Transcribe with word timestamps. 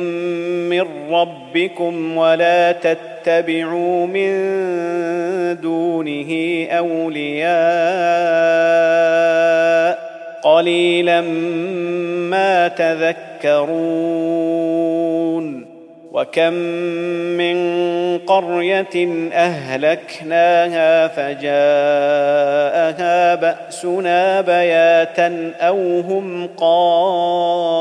من 0.68 0.84
ربكم 1.10 2.16
ولا 2.16 2.72
تتبعوا 2.72 4.06
من 4.06 4.30
دونه 5.60 6.66
أولياء. 6.70 7.50
قليلا 10.42 11.20
ما 12.30 12.68
تذكرون. 12.68 15.59
وكم 16.12 16.52
من 17.38 17.58
قرية 18.18 19.30
أهلكناها 19.32 21.08
فجاءها 21.08 21.44
بأسنا 23.34 24.40
بياتا 24.40 25.52
أو 25.60 26.00
هم 26.00 26.46
قائلون. 26.56 27.80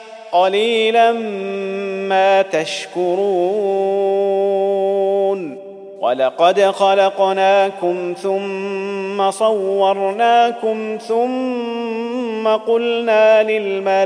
قليلا 0.31 1.11
ما 2.09 2.41
تشكرون 2.41 3.71
ولقد 6.01 6.61
خلقناكم 6.61 8.13
ثم 8.21 9.31
صورناكم 9.31 10.97
ثم 11.07 12.47
قلنا 12.47 13.43
للملائكة 13.43 13.99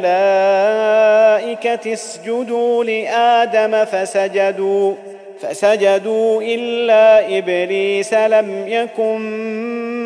اسجدوا 1.94 2.84
لآدم 2.84 3.86
فسجدوا 3.86 4.94
فسجدوا 5.40 6.42
إلا 6.42 7.38
إبليس 7.38 8.13
لم 8.13 8.68
يكن 8.68 9.22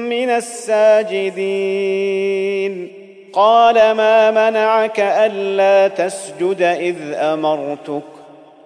من 0.10 0.30
الساجدين. 0.30 1.40
قال 3.34 3.92
ما 3.92 4.32
منعك 4.32 5.00
ألا 5.00 5.88
تسجد 5.88 6.62
إذ 6.62 7.14
أمرتك؟ 7.14 8.02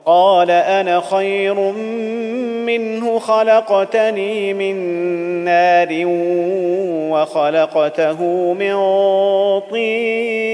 قال 0.05 0.51
أنا 0.51 1.01
خير 1.01 1.53
منه 2.65 3.19
خلقتني 3.19 4.53
من 4.53 4.75
نار 5.43 6.03
وخلقته 7.11 8.23
من 8.53 8.73
طين. 9.71 10.53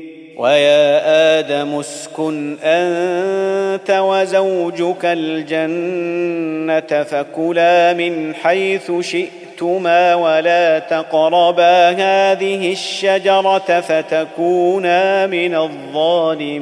ويا 0.41 1.39
آدم 1.39 1.79
اسكن 1.79 2.57
أنت 2.63 3.91
وزوجك 3.91 5.05
الجنة 5.05 7.03
فكلا 7.03 7.93
من 7.93 8.35
حيث 8.35 8.91
شئتما 9.01 10.15
ولا 10.15 10.79
تقربا 10.79 11.89
هذه 11.89 12.71
الشجرة 12.71 13.79
فتكونا 13.81 15.27
من 15.27 15.55
الظالمين. 15.55 16.61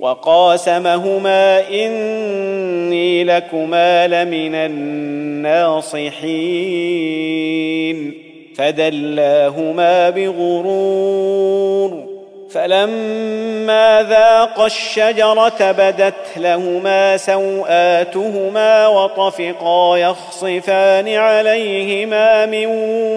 وقاسمهما 0.00 1.68
إني 1.68 3.24
لكما 3.24 4.06
لمن 4.06 4.54
الناصحين 4.54 5.90
فدلاهما 8.56 10.10
بغرور 10.10 12.10
فلما 12.50 14.06
ذاقا 14.08 14.66
الشجرة 14.66 15.72
بدت 15.72 16.14
لهما 16.36 17.16
سوآتهما 17.16 18.86
وطفقا 18.86 19.96
يخصفان 19.96 21.08
عليهما 21.08 22.46
من 22.46 22.66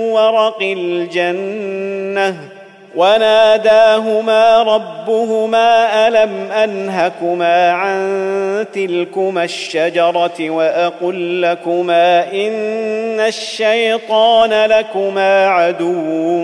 ورق 0.09 0.61
الجنة 0.61 2.52
وناداهما 2.95 4.63
ربهما 4.63 6.07
ألم 6.07 6.51
أنهكما 6.51 7.71
عن 7.71 8.65
تلكما 8.73 9.43
الشجرة 9.43 10.49
وأقل 10.49 11.41
لكما 11.41 12.31
إن 12.31 13.19
الشيطان 13.19 14.65
لكما 14.65 15.47
عدو 15.47 16.43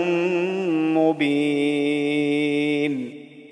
مبين 0.94 2.40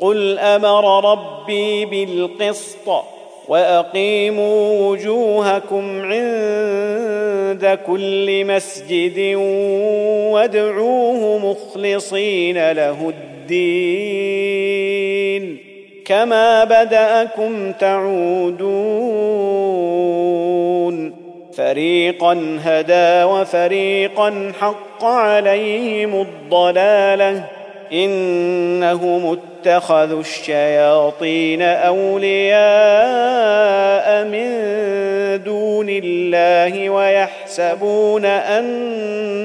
قل 0.00 0.38
أمر 0.38 1.10
ربي 1.12 1.84
بالقسط 1.84 3.04
واقيموا 3.48 4.88
وجوهكم 4.88 6.02
عند 6.02 7.78
كل 7.86 8.44
مسجد 8.44 9.34
وادعوه 10.32 11.38
مخلصين 11.38 12.70
له 12.72 13.12
الدين 13.48 14.40
كما 16.04 16.64
بداكم 16.64 17.72
تعودون 17.72 19.10
فريقا 21.52 22.58
هدى 22.64 23.24
وفريقا 23.24 24.52
حق 24.60 25.04
عليهم 25.04 26.20
الضلاله 26.20 27.44
انهم 27.92 29.32
اتخذوا 29.60 30.20
الشياطين 30.20 31.62
أولياء 31.62 32.60
من 34.24 34.50
دون 35.44 35.86
الله 35.88 36.90
ويحسبون 36.90 38.24
أنهم 38.24 39.40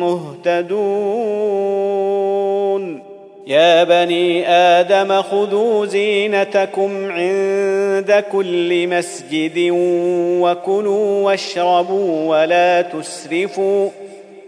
مهتدون. 0.00 1.74
يا 3.46 3.84
بني 3.84 4.48
آدم 4.48 5.22
خذوا 5.22 5.86
زينتكم 5.86 7.12
عند 7.12 8.24
كل 8.32 8.88
مسجد 8.88 9.68
وكلوا 10.40 11.24
واشربوا 11.24 12.28
ولا 12.28 12.82
تسرفوا 12.82 13.88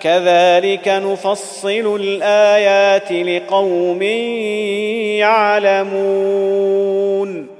كذلك 0.00 0.88
نفصل 0.88 1.96
الآيات 2.00 3.12
لقوم 3.12 4.02
يعلمون. 5.82 7.59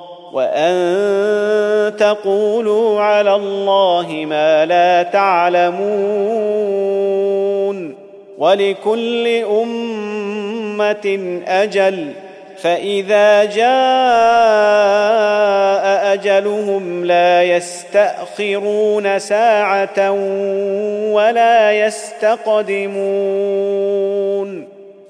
وأن 0.33 1.93
تقولوا 1.97 3.01
على 3.01 3.35
الله 3.35 4.25
ما 4.29 4.65
لا 4.65 5.03
تعلمون 5.03 5.81
ولكل 8.37 9.27
أمة 9.27 11.41
أجل 11.47 12.11
فإذا 12.57 13.43
جاء 13.43 13.71
أجلهم 16.13 17.05
لا 17.05 17.43
يستأخرون 17.43 19.19
ساعة 19.19 20.11
ولا 21.11 21.85
يستقدمون 21.85 22.91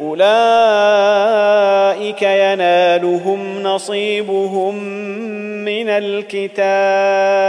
أولئك 0.00 0.22
ينالهم 2.22 3.62
نصيبهم 3.62 4.74
من 5.64 5.88
الكتاب 5.88 7.46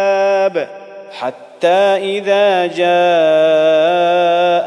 حتى 1.11 1.67
إذا 2.17 2.65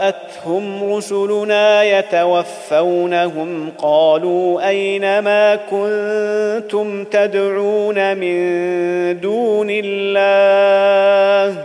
جاءتهم 0.00 0.92
رسلنا 0.94 1.82
يتوفونهم 1.82 3.72
قالوا 3.78 4.68
أين 4.68 5.18
ما 5.18 5.56
كنتم 5.56 7.04
تدعون 7.04 8.16
من 8.16 8.40
دون 9.20 9.66
الله 9.70 11.64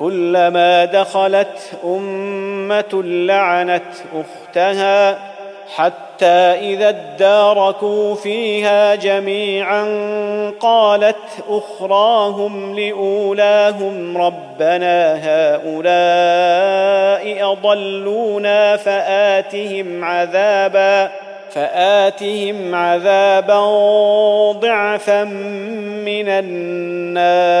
كلما 0.00 0.84
دخلت 0.84 1.72
أمة 1.84 3.02
لعنت 3.04 3.82
أختها 4.14 5.18
حتى 5.76 6.26
إذا 6.60 6.88
اداركوا 6.88 8.14
فيها 8.14 8.94
جميعا 8.94 9.84
قالت 10.60 11.16
أخراهم 11.48 12.78
لأولاهم 12.78 14.16
ربنا 14.18 15.14
هؤلاء 15.22 15.90
أضلونا 17.52 18.76
فآتهم 18.76 20.04
عذابا 20.04 21.10
فآتهم 21.50 22.74
عذابا 22.74 23.60
ضعفا 24.52 25.24
من 26.04 26.28
النار 26.28 27.60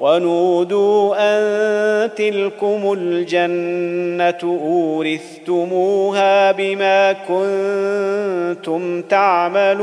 ونودوا 0.00 1.14
أن 1.18 2.10
تلكم 2.14 2.92
الجنة 2.98 4.58
أورثتموها 4.62 6.52
بما 6.52 7.12
كنتم 7.12 9.02
تعملون. 9.02 9.80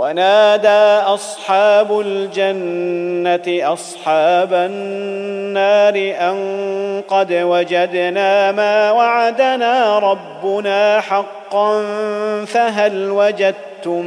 ونادى 0.00 1.04
أصحاب 1.14 2.00
الجنة 2.00 3.72
أصحاب 3.72 4.52
النار 4.52 5.94
أن 6.30 7.02
قد 7.08 7.32
وجدنا 7.32 8.52
ما 8.52 8.92
وعدنا 8.92 9.98
ربنا 9.98 11.00
حقا 11.00 11.82
فهل 12.44 13.10
وجدتم 13.10 14.06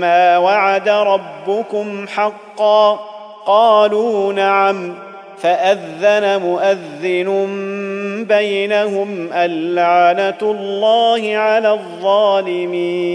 ما 0.00 0.38
وعد 0.38 0.88
ربكم 0.88 2.06
حقا؟ 2.08 3.00
قالوا 3.46 4.32
نعم 4.32 4.94
فأذن 5.38 6.40
مؤذن 6.42 7.28
بينهم 8.28 9.32
اللعنه 9.32 10.38
الله 10.42 11.36
على 11.36 11.72
الظالمين. 11.72 13.14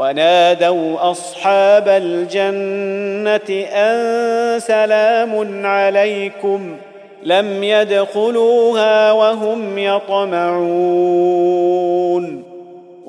ونادوا 0.00 1.10
أصحاب 1.10 1.88
الجنة 1.88 3.66
أن 3.72 4.60
سلام 4.60 5.66
عليكم 5.66 6.76
لم 7.22 7.64
يدخلوها 7.64 9.12
وهم 9.12 9.78
يطمعون 9.78 11.30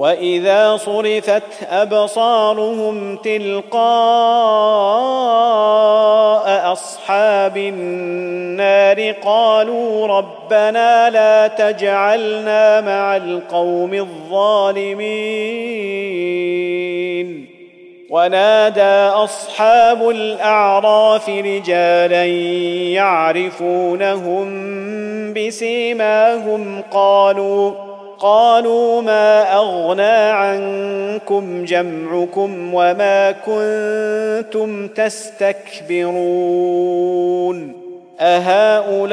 وإذا 0.02 0.78
صرفت 0.78 1.44
أبصارهم 1.70 3.18
تلقاء 3.18 3.82
أصحاب 6.72 7.58
النار 7.58 9.12
قالوا 9.12 10.08
ربنا 10.08 11.10
لا 11.10 11.48
تجعلنا 11.48 12.82
مع 12.82 13.18
القوم 13.18 13.94
الظالمين. 13.94 15.02
ونادى 18.10 19.10
أصحاب 19.14 20.10
الأعراف 20.10 21.30
رجالا 21.30 22.26
يعرفونهم 22.96 24.48
بسيماهم 25.34 26.82
قالوا 26.92 27.91
قالوا 28.22 29.02
ما 29.02 29.56
أغنى 29.56 30.02
عنكم 30.02 31.66
جمعكم 31.66 32.74
وما 32.74 33.32
كنتم 33.32 34.88
تستكبرون 34.88 36.12
أهؤلاء 38.20 39.12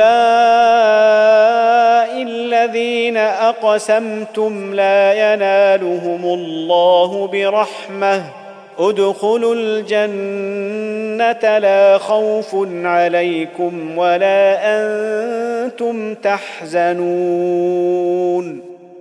الذين 2.22 3.16
أقسمتم 3.16 4.74
لا 4.74 5.32
ينالهم 5.32 6.24
الله 6.24 7.26
برحمة 7.26 8.22
ادخلوا 8.78 9.54
الجنة 9.54 11.58
لا 11.58 11.98
خوف 11.98 12.56
عليكم 12.84 13.98
ولا 13.98 14.58
أنتم 14.64 16.14
تحزنون 16.14 17.68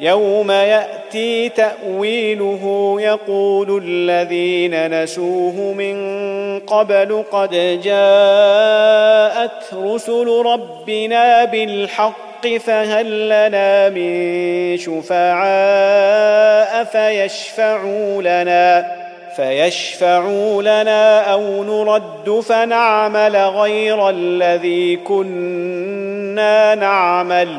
يوم 0.00 0.50
يأتي 0.50 1.48
تأويله 1.48 2.96
يقول 3.00 3.82
الذين 3.84 5.02
نسوه 5.02 5.72
من 5.72 5.98
قبل 6.60 7.24
قد 7.32 7.50
جاءت 7.82 9.74
رسل 9.74 10.42
ربنا 10.46 11.44
بالحق 11.44 12.46
فهل 12.46 13.28
لنا 13.28 13.88
من 13.88 14.76
شفعاء 14.76 15.14
فيشفعوا 16.84 18.22
لنا 18.22 18.86
فيشفعوا 19.36 20.62
لنا 20.62 21.32
أو 21.32 21.64
نرد 21.64 22.40
فنعمل 22.40 23.36
غير 23.36 24.08
الذي 24.10 24.96
كنا 24.96 26.74
نعمل 26.74 27.58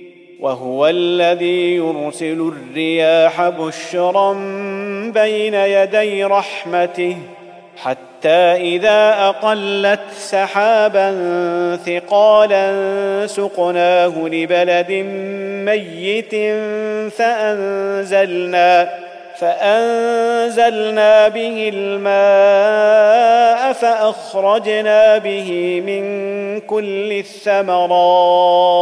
وهو 0.41 0.87
الذي 0.87 1.75
يرسل 1.75 2.53
الرياح 2.53 3.49
بشرا 3.49 4.33
بين 5.13 5.53
يدي 5.53 6.23
رحمته 6.23 7.17
حتى 7.77 8.55
إذا 8.55 9.15
أقلت 9.19 9.99
سحابا 10.17 11.11
ثقالا 11.85 12.73
سقناه 13.27 14.13
لبلد 14.17 14.91
ميت 15.65 16.35
فأنزلنا 17.13 18.89
فأنزلنا 19.37 21.27
به 21.27 21.71
الماء 21.73 23.73
فأخرجنا 23.73 25.17
به 25.17 25.81
من 25.85 26.01
كل 26.59 27.11
الثمرات 27.11 28.81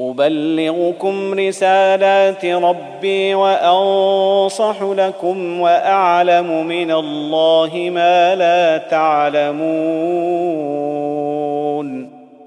أبلغكم 0.00 1.34
رسالات 1.34 2.44
ربي 2.44 3.34
وأنصح 3.34 4.82
لكم 4.82 5.60
وأعلم 5.60 6.66
من 6.66 6.90
الله 6.90 7.90
ما 7.94 8.34
لا 8.34 8.78
تعلمون. 8.78 9.62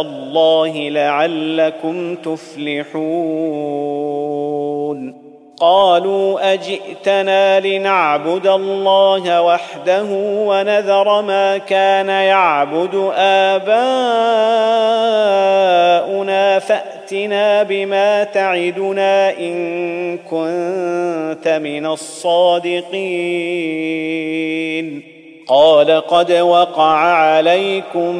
الله 0.00 0.88
لعلكم 0.88 2.14
تفلحون. 2.14 3.00
قالوا 5.60 6.52
أجئتنا 6.52 7.60
لنعبد 7.60 8.46
الله 8.46 9.42
وحده 9.42 10.06
ونذر 10.46 11.22
ما 11.22 11.58
كان 11.58 12.08
يعبد 12.08 13.10
آباؤنا 13.14 13.80
فأتنا 16.58 17.62
بما 17.62 18.24
تعدنا 18.24 19.38
إن 19.38 20.18
كنت 20.18 21.48
من 21.48 21.86
الصادقين. 21.86 22.90
قال 25.50 25.90
قد 26.00 26.32
وقع 26.32 26.96
عليكم 26.96 28.14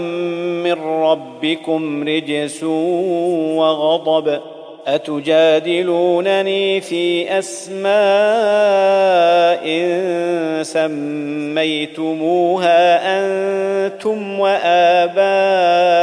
من 0.67 0.73
ربكم 0.83 2.03
رجس 2.09 2.63
وغضب 3.55 4.41
أتجادلونني 4.87 6.81
في 6.81 7.39
أسماء 7.39 7.91
سميتموها 11.61 12.71
أنتم 13.19 14.41
وآباؤكم 14.41 16.01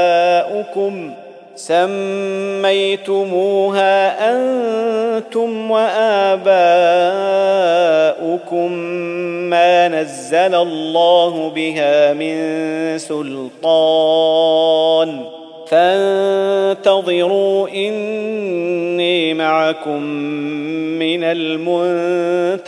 سميتموها 1.57 3.17
أنتم 4.31 5.71
وآباؤكم 5.71 6.47
ما 9.49 9.87
نزل 9.87 10.55
الله 10.55 11.49
بها 11.49 12.13
من 12.13 12.37
سلطان. 12.97 14.57
فانتظروا 15.67 17.69
إني 17.69 19.33
معكم 19.33 20.03
من 20.99 21.23
المنتظرين. 21.23 22.67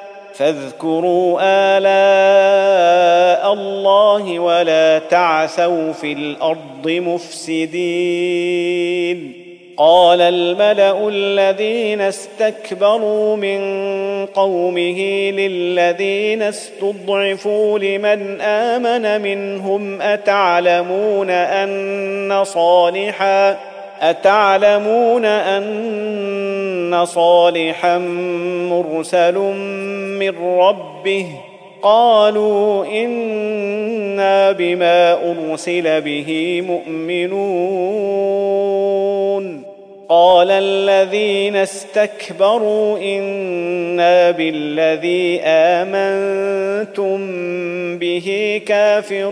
فاذكروا 0.33 1.39
آلاء 1.77 3.53
الله 3.53 4.39
ولا 4.39 4.99
تعثوا 4.99 5.93
في 5.93 6.13
الأرض 6.13 6.87
مفسدين. 6.87 8.41
قال 9.77 10.21
الملأ 10.21 11.07
الذين 11.07 12.01
استكبروا 12.01 13.35
من 13.35 13.61
قومه 14.25 14.99
للذين 15.31 16.41
استضعفوا 16.41 17.79
لمن 17.79 18.41
آمن 18.41 19.21
منهم 19.21 20.01
أتعلمون 20.01 21.29
أن 21.29 22.43
صالحا 22.43 23.70
أتعلمون 24.01 25.25
أن 25.25 27.05
صالحا 27.05 27.97
مرسل 28.69 29.37
من 30.19 30.37
ربه؟ 30.59 31.27
قالوا 31.81 32.85
إنا 32.85 34.51
بما 34.51 35.13
أرسل 35.13 36.01
به 36.01 36.61
مؤمنون. 36.67 38.01
قال 40.09 40.51
الذين 40.51 41.55
استكبروا 41.55 42.97
إنا 42.97 44.31
بالذي 44.31 45.41
آمنتم 45.45 47.17
به 47.97 48.61
كافرون. 48.65 49.31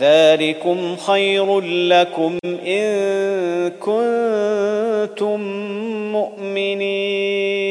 ذلكم 0.00 0.96
خير 0.96 1.60
لكم 1.60 2.38
إن 2.66 3.70
كنتم 3.70 5.40
مؤمنين. 6.12 7.70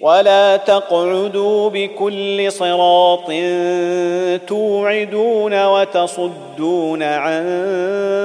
ولا 0.00 0.56
تقعدوا 0.56 1.70
بكل 1.70 2.52
صراط 2.52 3.32
توعدون 4.46 5.64
وتصدون 5.66 7.02
عن 7.02 7.42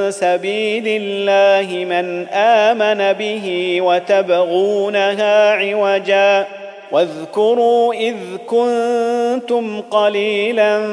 سبيل 0.09 0.83
الله 0.87 1.85
من 1.85 2.27
آمن 2.27 3.13
به 3.13 3.77
وتبغونها 3.81 5.51
عوجا. 5.51 6.47
واذكروا 6.91 7.93
إذ 7.93 8.15
كنتم 8.47 9.81
قليلا 9.81 10.87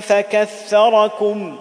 فكثركم 0.00 1.56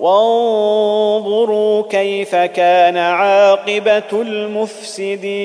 وانظروا 0.00 1.82
كيف 1.90 2.34
كان 2.34 2.96
عاقبة 2.96 4.12
المفسدين. 4.12 5.44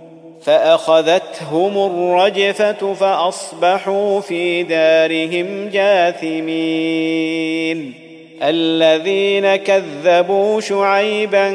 فأخذتهم 0.43 1.77
الرجفة 1.77 2.93
فأصبحوا 2.93 4.21
في 4.21 4.63
دارهم 4.63 5.69
جاثمين. 5.69 7.31
الذين 8.43 9.55
كذبوا 9.55 10.61
شعيبا 10.61 11.49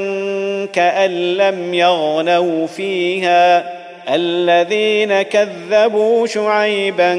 كأن 0.72 1.36
لم 1.36 1.74
يغنوا 1.74 2.66
فيها. 2.66 3.76
الذين 4.14 5.22
كذبوا 5.22 6.26
شعيبا 6.26 7.14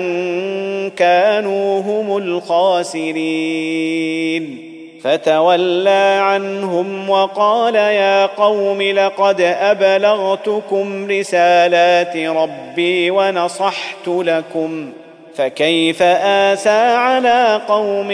كانوا 0.97 1.81
هم 1.81 2.17
الخاسرين. 2.17 4.66
فتولى 5.01 6.19
عنهم 6.21 7.09
وقال 7.09 7.75
يا 7.75 8.25
قوم 8.25 8.81
لقد 8.81 9.41
أبلغتكم 9.41 11.07
رسالات 11.11 12.17
ربي 12.17 13.11
ونصحت 13.11 14.07
لكم 14.07 14.91
فكيف 15.35 16.01
آسى 16.01 16.69
على 16.79 17.61
قوم 17.67 18.09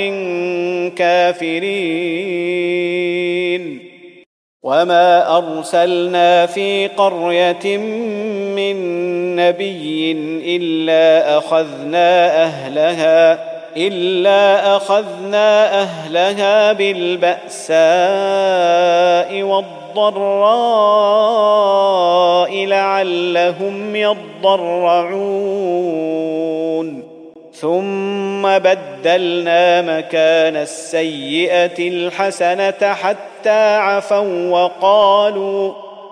كافرين؟ 0.96 2.74
وما 4.64 5.38
أرسلنا 5.38 6.46
في 6.46 6.88
قرية 6.88 7.78
من 8.56 8.76
نبي 9.36 10.12
إلا 10.46 11.38
أخذنا 11.38 12.44
أهلها 12.44 13.53
إلا 13.78 14.76
أخذنا 14.76 15.82
أهلها 15.82 16.74
بالبأساء 16.74 17.74
والضراء 19.44 20.54
لعلهم 22.66 23.96
يضرعون. 23.96 25.54
ثم 27.54 28.58
بدلنا 28.58 29.82
مكان 29.82 30.56
السيئة 30.56 31.80
الحسنة 31.80 32.94
حتى 32.94 33.76
عفوا 33.76 34.50
وقالوا 34.50 35.74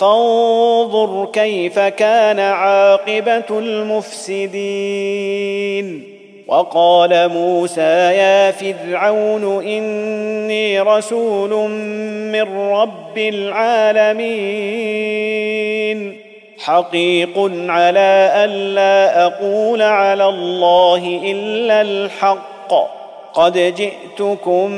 فانظر 0.00 1.28
كيف 1.32 1.78
كان 1.78 2.38
عاقبة 2.38 3.44
المفسدين. 3.50 4.60
وقال 6.46 7.28
موسى 7.28 7.80
يا 7.80 8.50
فرعون 8.50 9.64
إني 9.64 10.80
رسول 10.80 11.70
من 12.32 12.70
رب 12.72 13.18
العالمين. 13.18 14.30
حقيق 16.64 17.38
على 17.68 18.32
الا 18.34 19.26
أقول 19.26 19.82
على 19.82 20.24
الله 20.28 21.20
إلا 21.24 21.80
الحق. 21.80 22.99
قد 23.34 23.74
جئتكم 23.76 24.68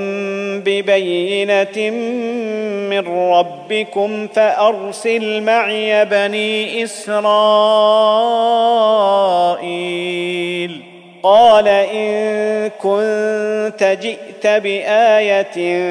ببينة 0.60 1.90
من 2.90 3.08
ربكم 3.08 4.28
فأرسل 4.28 5.42
معي 5.42 6.04
بني 6.04 6.84
إسرائيل. 6.84 7.22
قال 11.22 11.68
إن 11.68 12.68
كنت 12.68 13.98
جئت 14.02 14.46
بآية 14.46 15.82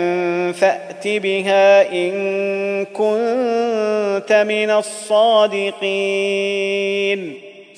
فأت 0.52 1.08
بها 1.08 1.92
إن 1.92 2.86
كنت 2.86 4.46
من 4.48 4.70
الصادقين. 4.70 5.92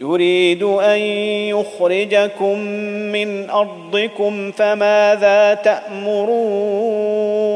يريد 0.00 0.62
أن 0.62 0.98
يخرجكم 1.48 2.58
من 3.12 3.50
أرضكم 3.50 4.52
فماذا 4.52 5.54
تأمرون؟ 5.54 7.46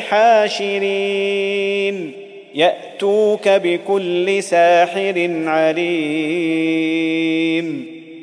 حاشرين. 0.00 1.56
يأتوك 2.54 3.48
بكل 3.48 4.42
ساحر 4.42 5.30
عليم. 5.46 6.76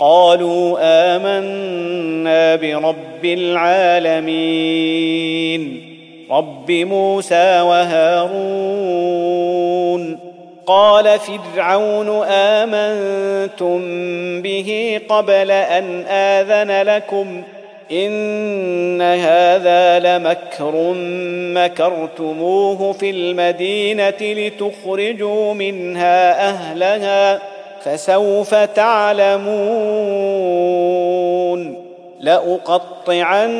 قالوا 0.00 0.78
آمنا 0.82 2.56
برب 2.56 3.24
العالمين. 3.24 4.30
رب 6.30 6.70
موسى 6.70 7.60
وهارون. 7.60 8.70
قال 10.66 11.18
فرعون 11.18 12.22
آمنتم 12.28 13.78
به 14.42 15.00
قبل 15.08 15.50
أن 15.50 16.04
آذن 16.06 16.82
لكم. 16.82 17.42
إن 17.92 19.02
هذا 19.02 19.98
لمكر 19.98 20.94
مكرتموه 21.54 22.92
في 22.92 23.10
المدينة 23.10 24.14
لتخرجوا 24.20 25.54
منها 25.54 26.48
أهلها. 26.48 27.59
فسوف 27.84 28.54
تعلمون. 28.54 29.50
لأقطعن 32.20 33.52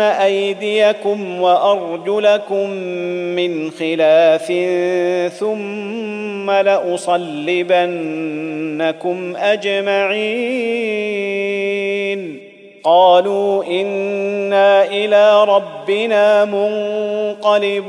أيديكم 0.00 1.40
وأرجلكم 1.40 2.70
من 3.36 3.70
خلاف 3.70 4.52
ثم 5.38 6.50
لأصلبنكم 6.50 7.16
أجمعين. 9.36 10.98
قالوا 12.84 13.64
إنا 13.64 14.84
إلى 14.84 15.44
ربنا 15.44 16.44
منقلبون. 16.44 17.88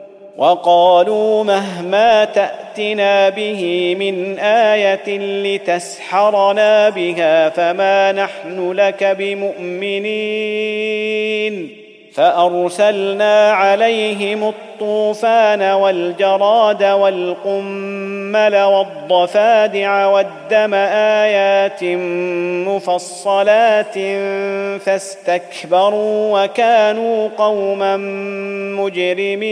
وقالوا 0.41 1.43
مهما 1.43 2.25
تأتنا 2.25 3.29
به 3.29 3.95
من 3.99 4.39
آية 4.39 5.17
لتسحرنا 5.17 6.89
بها 6.89 7.49
فما 7.49 8.11
نحن 8.11 8.71
لك 8.71 9.03
بمؤمنين. 9.03 10.01
فأرسلنا 12.13 13.51
عليهم 13.51 14.43
الطوفان 14.43 15.61
والجراد 15.61 16.83
والقمل 16.83 18.55
والضفادع 18.55 20.05
والدم 20.05 20.73
آيات 20.73 21.83
مفصلات 22.67 23.93
فاستكبروا 24.79 26.43
وكانوا 26.43 27.29
قوما 27.37 27.97
مجرمين. 28.77 29.51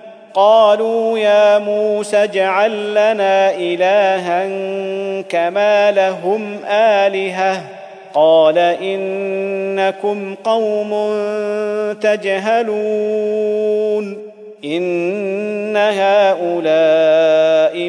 قالوا 0.33 1.19
يا 1.19 1.59
موسى 1.59 2.23
اجعل 2.23 2.91
لنا 2.91 3.55
إلها 3.55 4.43
كما 5.21 5.91
لهم 5.91 6.57
آلهة. 6.69 7.61
قال 8.13 8.57
إنكم 8.57 10.35
قوم 10.43 11.13
تجهلون. 12.01 13.31
إن 14.65 15.77
هؤلاء 15.77 16.29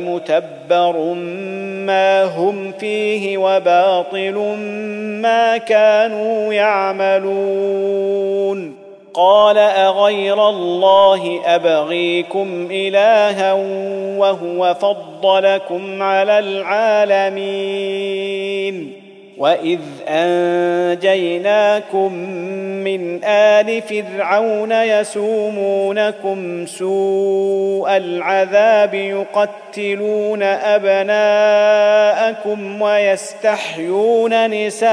متبر 0.00 1.14
ما 1.86 2.24
هم 2.24 2.72
فيه 2.72 3.38
وباطل 3.38 4.56
ما 5.22 5.56
كانوا 5.56 6.52
يعملون. 6.54 8.02
قال 9.14 9.58
أغير 9.58 10.48
الله 10.48 11.40
أبغيكم 11.44 12.68
إلها 12.70 13.52
وهو 14.18 14.74
فضلكم 14.74 16.02
على 16.02 16.38
العالمين 16.38 18.22
وإذ 19.38 19.80
أنجيناكم 20.08 22.12
من 22.84 23.24
آل 23.24 23.82
فرعون 23.82 24.72
يسومونكم 24.72 26.66
سوء 26.66 27.96
العذاب 27.96 28.94
يقتلون 28.94 30.42
أبناءكم 30.72 32.82
ويستحيون 32.82 34.50
نساءكم 34.50 34.92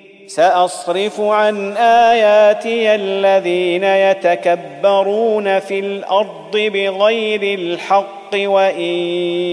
سأصرف 0.35 1.21
عن 1.21 1.77
آياتي 1.77 2.95
الذين 2.95 3.83
يتكبرون 3.83 5.59
في 5.59 5.79
الأرض 5.79 6.51
بغير 6.57 7.59
الحق 7.59 8.33
وإن 8.33 8.95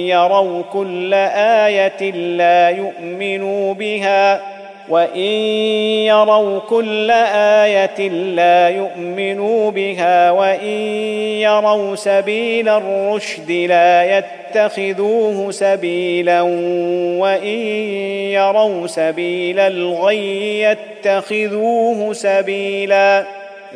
يروا 0.06 0.62
كل 0.62 1.14
آية 1.64 2.10
لا 2.12 2.68
يؤمنوا 2.68 3.74
بها 3.74 4.57
وان 4.90 5.18
يروا 6.06 6.58
كل 6.58 7.10
إيه 7.10 8.08
لا 8.08 8.68
يؤمنوا 8.68 9.70
بها 9.70 10.30
وان 10.30 10.70
يروا 11.40 11.96
سبيل 11.96 12.68
الرشد 12.68 13.50
لا 13.50 14.18
يتخذوه 14.18 15.50
سبيلا 15.50 16.40
وان 17.20 17.46
يروا 18.32 18.86
سبيل 18.86 19.58
الغي 19.58 20.62
يتخذوه 20.62 22.12
سبيلا 22.12 23.24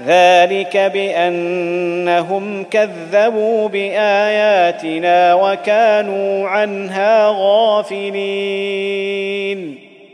ذلك 0.07 0.77
بانهم 0.77 2.65
كذبوا 2.65 3.69
باياتنا 3.69 5.35
وكانوا 5.35 6.49
عنها 6.49 7.29
غافلين 7.39 9.03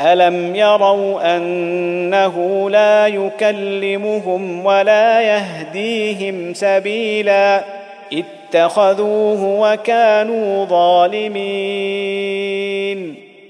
الم 0.00 0.54
يروا 0.56 1.36
انه 1.36 2.70
لا 2.70 3.06
يكلمهم 3.06 4.66
ولا 4.66 5.20
يهديهم 5.22 6.54
سبيلا 6.54 7.64
اتخذوه 8.12 9.44
وكانوا 9.60 10.64
ظالمين 10.64 12.50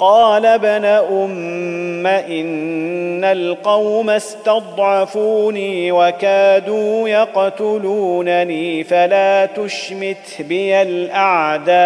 قال 0.00 0.46
ابن 0.46 0.84
أم 0.84 2.06
إن 2.06 3.24
القوم 3.24 4.10
استضعفوني 4.10 5.92
وكادوا 5.92 7.08
يقتلونني 7.08 8.84
فلا 8.84 9.46
تشمت 9.46 10.42
بي 10.42 10.82
الأعداء 10.82 11.80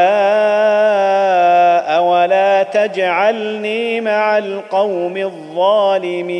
ولا 2.02 2.62
تجعلني 2.62 4.00
مع 4.00 4.38
القوم 4.38 5.16
الظالمين. 5.16 6.34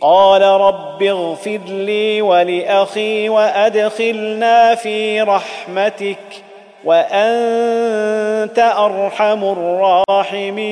قال 0.00 0.42
رب 0.42 1.02
اغفر 1.02 1.60
لي 1.68 2.22
ولأخي 2.22 3.28
وأدخلنا 3.28 4.74
في 4.74 5.20
رحمتك. 5.20 6.47
وأنت 6.84 8.58
أرحم 8.58 9.44
الراحمين. 9.44 10.68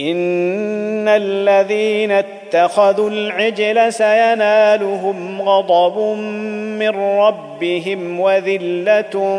إن 0.00 1.08
الذين 1.08 2.12
اتخذوا 2.12 3.10
العجل 3.10 3.92
سينالهم 3.92 5.42
غضب 5.42 6.16
من 6.78 6.88
ربهم 7.18 8.20
وذلة 8.20 9.38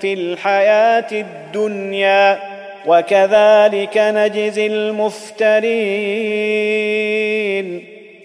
في 0.00 0.12
الحياة 0.12 1.12
الدنيا. 1.12 2.38
وكذلك 2.86 3.98
نجزي 3.98 4.66
المفترين. 4.66 5.56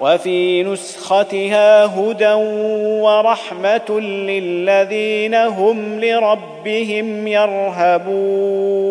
وفي 0.00 0.62
نسختها 0.62 1.84
هدى 1.84 2.32
ورحمة 3.02 4.00
للذين 4.00 5.34
هم 5.34 6.00
لربهم 6.00 7.26
يرهبون. 7.26 8.84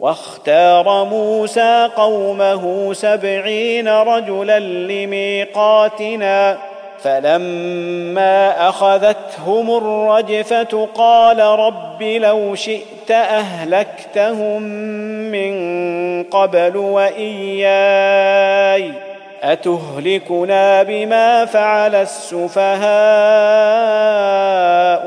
واختار 0.00 1.04
موسى 1.04 1.88
قومه 1.96 2.92
سبعين 2.92 3.88
رجلا 3.88 4.58
لميقاتنا 4.58 6.58
فلما 7.02 8.68
أخذتهم 8.68 9.70
الرجفة 9.70 10.88
قال 10.94 11.38
رب 11.38 12.02
لو 12.02 12.54
شئت 12.54 13.10
أهلكتهم 13.10 14.62
من 15.32 16.22
قبل 16.22 16.76
وإياي. 16.76 17.70
أتهلكنا 19.42 20.82
بما 20.82 21.44
فعل 21.44 21.94
السفهاء 21.94 22.70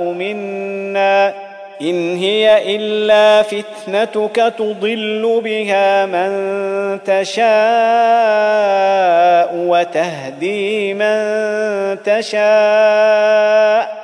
منا 0.04 1.34
إن 1.82 2.18
هي 2.18 2.76
إلا 2.76 3.42
فتنتك 3.42 4.54
تضل 4.58 5.42
بها 5.44 6.06
من 6.06 6.30
تشاء 7.04 7.44
وتهدي 9.56 10.94
من 10.94 11.18
تشاء 12.04 14.04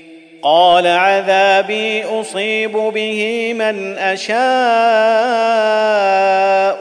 قال 0.43 0.87
عذابي 0.87 2.03
أصيب 2.03 2.71
به 2.71 3.53
من 3.53 3.97
أشاء 3.97 4.41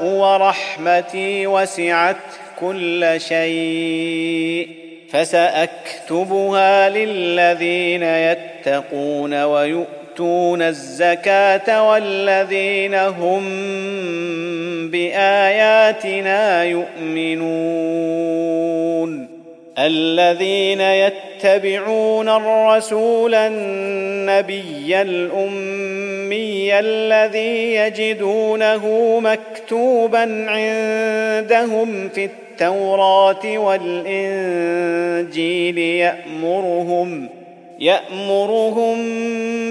ورحمتي 0.04 1.46
وسعت 1.46 2.16
كل 2.60 3.14
شيء 3.18 4.68
فسأكتبها 5.10 6.88
للذين 6.88 8.02
يتقون 8.02 9.42
ويؤتون 9.42 10.62
الزكاة 10.62 11.90
والذين 11.90 12.94
هم 12.94 13.42
بآياتنا 14.90 16.64
يؤمنون 16.64 18.10
الذين 19.86 20.80
يتبعون 20.80 22.28
الرسول 22.28 23.34
النبي 23.34 25.02
الأمي 25.02 26.78
الذي 26.78 27.74
يجدونه 27.74 29.20
مكتوبا 29.20 30.46
عندهم 30.48 32.08
في 32.08 32.24
التوراة 32.24 33.58
والإنجيل 33.58 34.58
يأمرهم 35.78 37.28
يأمرهم 37.78 38.96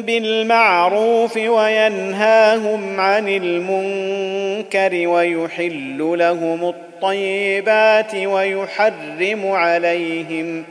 بالمعروف 0.02 1.38
وينهاهم 1.38 3.00
عن 3.00 3.28
المنكر 3.28 5.08
ويحل 5.08 6.16
لهم 6.18 6.74
الطيبات 7.00 8.16
ويحرم 8.16 9.52
عليهم 9.52 10.64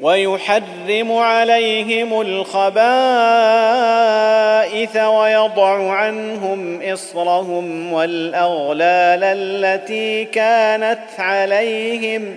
ويحرم 0.00 1.12
عليهم 1.12 2.20
الخبائث 2.20 2.66
ويضع 4.96 5.92
عنهم 5.92 6.82
إصرهم 6.82 7.92
والأغلال 7.92 9.24
التي 9.24 10.24
كانت 10.24 10.98
عليهم. 11.18 12.36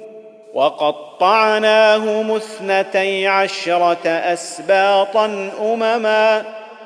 وقطعناهم 0.53 2.31
اثنتي 2.31 3.27
عشرة 3.27 4.07
أسباطا 4.07 5.49
أمما 5.61 6.43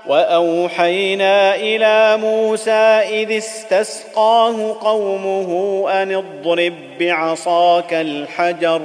وأوحينا 0.08 1.56
إلى 1.56 2.18
موسى 2.18 2.72
إذ 2.72 3.38
استسقاه 3.38 4.78
قومه 4.82 5.84
أن 5.92 6.16
اضرب 6.16 6.74
بعصاك 7.00 7.94
الحجر 7.94 8.82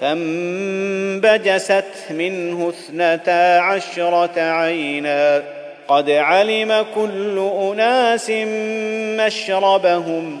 فانبجست 0.00 1.84
منه 2.10 2.68
اثنتا 2.68 3.58
عشرة 3.58 4.40
عينا 4.40 5.42
قد 5.88 6.10
علم 6.10 6.86
كل 6.94 7.50
أناس 7.62 8.30
مشربهم 9.20 10.40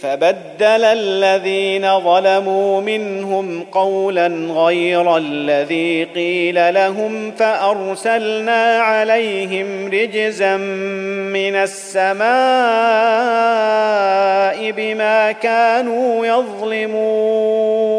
فبدل 0.00 0.84
الذين 0.84 2.00
ظلموا 2.00 2.80
منهم 2.80 3.62
قولا 3.62 4.26
غير 4.52 5.16
الذي 5.16 6.04
قيل 6.04 6.74
لهم 6.74 7.30
فأرسلنا 7.30 8.78
عليهم 8.78 9.86
رجزا 9.86 10.56
من 10.56 11.56
السماء 11.56 12.26
بما 14.70 15.32
كانوا 15.32 16.26
يظلمون. 16.26 17.96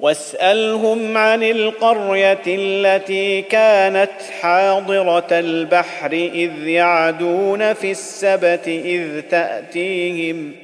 واسألهم 0.00 1.18
عن 1.18 1.42
القرية 1.42 2.42
التي 2.46 3.42
كانت 3.42 4.10
حاضرة 4.40 5.28
البحر 5.32 6.12
إذ 6.12 6.68
يعدون 6.68 7.72
في 7.72 7.90
السبت 7.90 8.68
إذ 8.68 9.20
تأتيهم 9.30 10.63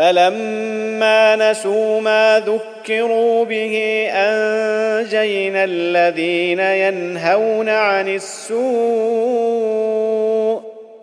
فلما 0.00 1.36
نسوا 1.36 2.00
ما 2.00 2.42
ذكروا 2.46 3.44
به 3.44 4.06
أنجينا 4.12 5.64
الذين 5.64 6.60
ينهون 6.60 7.68
عن 7.68 8.08
السوء 8.08 8.60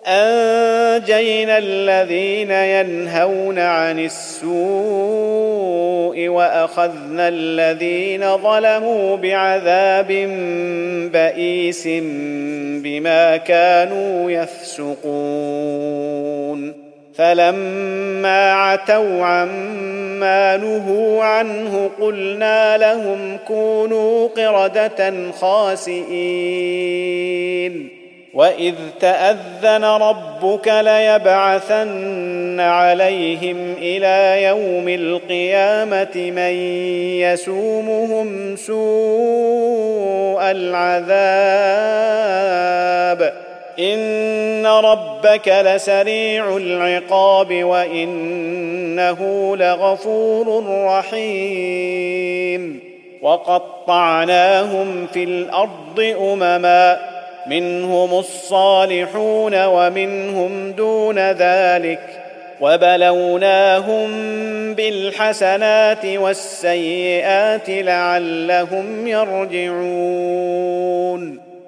أنجينا 0.07 1.57
الذين 1.57 2.51
ينهون 2.51 3.59
عن 3.59 3.99
السوء 3.99 4.47
وأخذنا 6.27 7.27
الذين 7.27 8.37
ظلموا 8.37 9.15
بعذاب 9.15 10.07
بئيس 11.13 11.87
بما 12.83 13.37
كانوا 13.37 14.31
يفسقون. 14.31 15.47
فلما 17.17 18.53
عتوا 18.53 19.25
عما 19.25 20.57
نهوا 20.57 21.23
عنه 21.23 21.89
قلنا 22.01 22.77
لهم 22.77 23.37
كونوا 23.47 24.27
قردة 24.27 25.31
خاسئين. 25.31 26.87
وإذ 28.33 28.75
تأذن 28.99 29.83
ربك 29.83 30.67
ليبعثن 30.67 32.59
عليهم 32.59 33.73
إلى 33.81 34.43
يوم 34.43 34.89
القيامة 34.89 36.15
من 36.15 36.53
يسومهم 37.21 38.55
سوء 38.55 40.41
العذاب. 40.41 41.07
ان 43.79 44.65
ربك 44.65 45.47
لسريع 45.47 46.57
العقاب 46.57 47.63
وانه 47.63 49.21
لغفور 49.57 50.63
رحيم 50.85 52.79
وقطعناهم 53.21 55.07
في 55.13 55.23
الأرض 55.23 56.15
امما 56.21 56.99
منهم 57.47 58.19
الصالحون 58.19 59.65
ومنهم 59.65 60.71
دون 60.71 61.19
ذلك 61.19 61.99
وبلوناهم 62.61 64.09
بالحسنات 64.73 66.05
والسيئات 66.05 67.69
لعلهم 67.69 69.07
يرجعون 69.07 70.27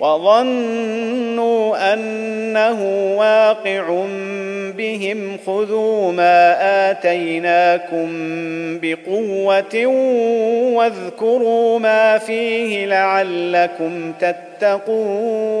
وظنوا 0.00 1.92
أنه 1.94 2.82
واقع 3.18 4.06
بهم 4.76 5.38
خذوا 5.46 6.12
ما 6.12 6.56
آتيناكم 6.90 8.08
بقوة 8.82 9.86
واذكروا 10.76 11.78
ما 11.78 12.18
فيه 12.18 12.86
لعلكم 12.86 14.12
تتقون 14.12 15.60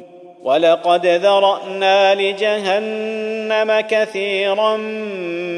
ولقد 0.43 1.05
ذرأنا 1.05 2.15
لجهنم 2.15 3.79
كثيرا 3.79 4.77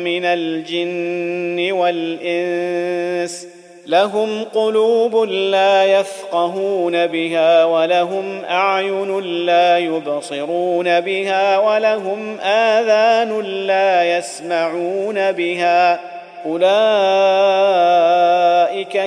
من 0.03 0.25
الجن 0.25 1.71
والإنس 1.71 3.47
لهم 3.88 4.43
قلوب 4.43 5.15
لا 5.29 5.86
يفقهون 5.86 7.07
بها 7.07 7.65
ولهم 7.65 8.43
أعين 8.49 9.19
لا 9.19 9.77
يبصرون 9.77 10.99
بها 10.99 11.57
ولهم 11.57 12.39
آذان 12.39 13.41
لا 13.41 14.17
يسمعون 14.17 15.31
بها 15.31 15.99
أولئك 16.45 16.63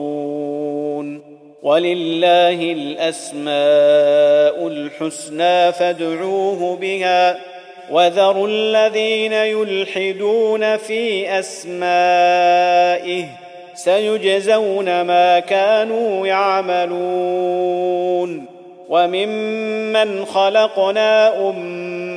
ولله 1.62 2.72
الاسماء 2.72 3.52
الحسنى 4.68 5.72
فادعوه 5.72 6.76
بها 6.76 7.38
وذروا 7.90 8.48
الذين 8.48 9.32
يلحدون 9.32 10.76
في 10.76 11.30
اسمائه 11.38 13.24
سيجزون 13.74 15.00
ما 15.02 15.38
كانوا 15.38 16.26
يعملون 16.26 17.72
وممن 18.88 20.24
خلقنا 20.24 21.38
امه 21.48 22.11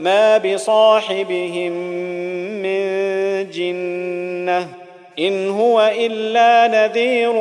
ما 0.00 0.38
بصاحبهم 0.38 1.72
من 2.62 2.80
جنة 3.50 4.68
إن 5.18 5.50
هو 5.50 5.92
إلا 5.96 6.68
نذير 6.68 7.32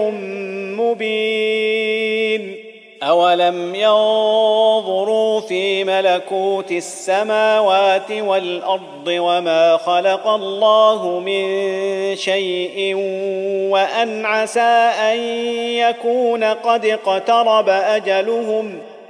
مبين 0.82 2.55
أولم 3.03 3.76
ينظروا 3.76 5.39
في 5.39 5.84
ملكوت 5.84 6.72
السماوات 6.72 8.12
والأرض 8.12 9.07
وما 9.07 9.78
خلق 9.78 10.28
الله 10.28 11.20
من 11.20 11.45
شيء 12.16 12.95
وأن 13.72 14.26
عسى 14.26 14.91
أن 15.01 15.18
يكون 15.57 16.43
قد 16.43 16.86
اقترب 16.86 17.70
أجلهم 17.70 18.80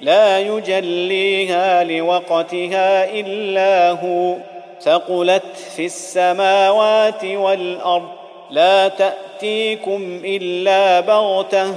لا 0.00 0.40
يجليها 0.40 1.84
لوقتها 1.84 3.10
إلا 3.10 3.90
هو. 3.90 4.36
ثقلت 4.82 5.56
في 5.76 5.86
السماوات 5.86 7.24
والأرض. 7.24 8.08
لا 8.50 8.88
تأتيكم 8.88 10.20
إلا 10.24 11.00
بغتة. 11.00 11.74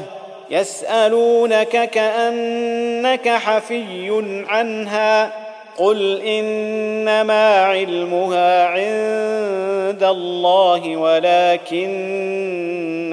يسألونك 0.49 1.89
كأنك 1.89 3.29
حفي 3.29 4.43
عنها. 4.47 5.42
قل 5.77 6.21
انما 6.21 7.55
علمها 7.55 8.65
عند 8.65 10.03
الله 10.03 10.97
ولكن 10.97 11.93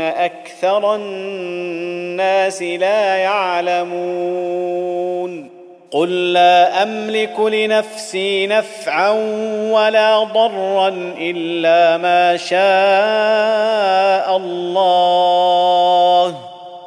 أكثر 0.00 0.94
الناس 0.94 2.62
لا 2.62 3.16
يعلمون 3.16 4.70
قل 5.90 6.32
لا 6.32 6.82
املك 6.82 7.40
لنفسي 7.40 8.46
نفعا 8.46 9.10
ولا 9.70 10.24
ضرا 10.24 11.14
الا 11.20 11.96
ما 11.96 12.36
شاء 12.36 12.60
الله 14.36 16.49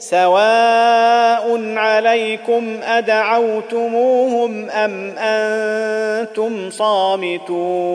سواء 0.00 1.74
عليكم 1.76 2.76
ادعوتموهم 2.82 4.70
ام 4.70 5.14
أنتم 5.18 6.70
صامتون 6.70 7.90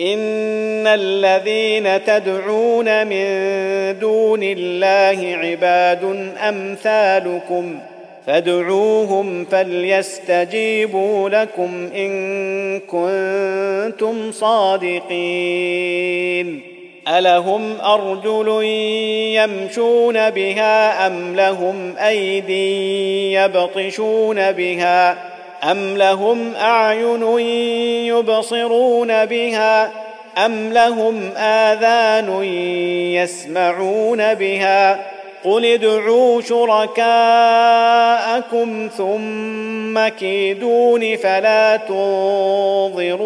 ان 0.00 0.86
الذين 0.86 2.04
تدعون 2.04 3.06
من 3.06 3.24
دون 3.98 4.42
الله 4.42 5.36
عباد 5.36 6.32
امثالكم 6.48 7.78
فادعوهم 8.26 9.44
فليستجيبوا 9.44 11.28
لكم 11.28 11.88
ان 11.94 12.80
كنتم 12.80 14.32
صادقين 14.32 15.10
الهم 17.08 17.80
ارجل 17.80 18.64
يمشون 19.34 20.30
بها 20.30 21.06
ام 21.06 21.36
لهم 21.36 21.96
ايدي 21.96 23.32
يبطشون 23.32 24.52
بها 24.52 25.16
ام 25.70 25.96
لهم 25.96 26.54
اعين 26.54 27.38
يبصرون 28.06 29.26
بها 29.26 29.90
ام 30.46 30.72
لهم 30.72 31.30
اذان 31.36 32.44
يسمعون 33.14 34.34
بها 34.34 35.00
قل 35.44 35.64
ادعوا 35.64 36.40
شركاءكم 36.40 37.00
ثم 38.96 40.08
كيدون 40.08 41.16
فلا 41.16 41.76
تنظرون 41.76 43.20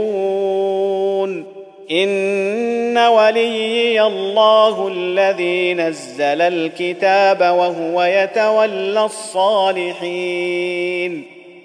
إن 1.91 2.99
وليي 2.99 4.03
الله 4.03 4.89
الذي 4.89 5.75
نزل 5.75 6.43
الكتاب 6.43 7.41
وهو 7.41 8.03
يتولى 8.03 9.05
الصالحين 9.05 10.55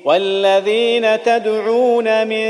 والذين 0.05 1.23
تدعون 1.23 2.27
من 2.27 2.49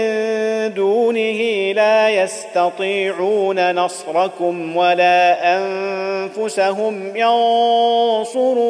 دونه 0.74 1.72
لا 1.72 2.09
يستطيعون 2.09 3.76
نصركم 3.76 4.78
ولا 4.78 5.57
أنفسهم 5.57 7.15
ينصرون 7.15 8.70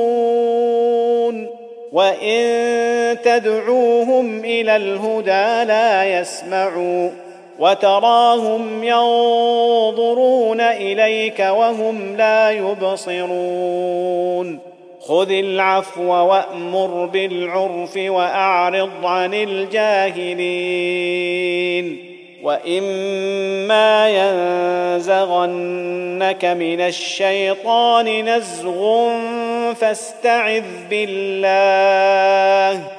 وإن 1.91 3.17
تدعوهم 3.23 4.39
إلى 4.39 4.75
الهدى 4.75 5.63
لا 5.67 6.19
يسمعوا 6.19 7.09
وتراهم 7.59 8.83
ينظرون 8.83 10.61
إليك 10.61 11.39
وهم 11.39 12.17
لا 12.17 12.51
يبصرون. 12.51 14.59
خذ 15.01 15.31
العفو 15.31 16.11
وأمر 16.11 17.05
بالعرف 17.05 17.97
وأعرض 17.97 18.89
عن 19.03 19.33
الجاهلين. 19.33 20.49
وإما 22.43 24.09
ينزغنك 24.09 26.45
من 26.45 26.81
الشيطان 26.81 28.35
نزغ 28.35 29.09
فاستعذ 29.73 30.63
بالله. 30.89 32.98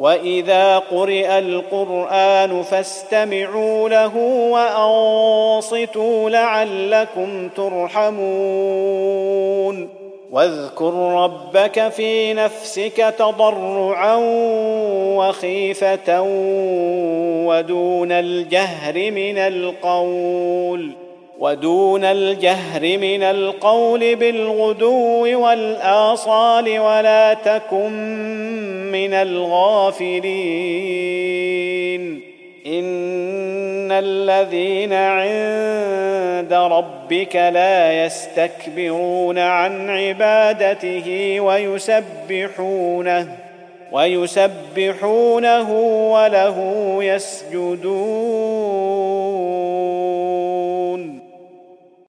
واذا 0.00 0.78
قرئ 0.78 1.38
القران 1.38 2.62
فاستمعوا 2.62 3.88
له 3.88 4.16
وانصتوا 4.52 6.30
لعلكم 6.30 7.48
ترحمون 7.48 9.00
واذكر 10.30 10.94
ربك 10.94 11.88
في 11.88 12.34
نفسك 12.34 13.14
تضرعا 13.18 14.16
وخيفه 15.16 16.22
ودون 17.46 18.12
الجهر 18.12 19.10
من 19.10 19.38
القول 19.38 20.99
ودون 21.40 22.04
الجهر 22.04 22.98
من 22.98 23.22
القول 23.22 24.16
بالغدو 24.16 25.40
والآصال 25.40 26.78
ولا 26.78 27.34
تكن 27.34 27.92
من 28.92 29.14
الغافلين. 29.14 30.20
إن 32.66 33.92
الذين 33.92 34.92
عند 34.92 36.52
ربك 36.52 37.36
لا 37.36 38.04
يستكبرون 38.04 39.38
عن 39.38 39.90
عبادته 39.90 41.40
ويسبحونه 41.40 43.28
ويسبحونه 43.92 45.72
وله 46.12 46.98
يسجدون. 47.00 48.80